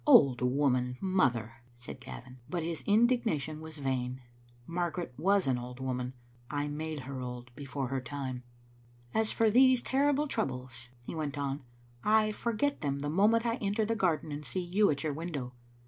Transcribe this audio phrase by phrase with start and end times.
[0.07, 2.39] "Old woman, mother!" said Gavin.
[2.49, 4.19] But his indig nation was vain.
[4.65, 6.13] Margaret was an old woman.
[6.49, 8.41] I made her old before her time.
[9.13, 11.61] "As for these terrible troubles," he went on,
[12.03, 15.13] "I for get them the moment I enter the garden and see you at your
[15.13, 15.53] window.